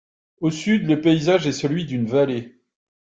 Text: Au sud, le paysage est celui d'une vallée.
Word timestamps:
Au 0.39 0.49
sud, 0.49 0.87
le 0.87 0.99
paysage 0.99 1.45
est 1.45 1.51
celui 1.51 1.85
d'une 1.85 2.07
vallée. 2.07 2.59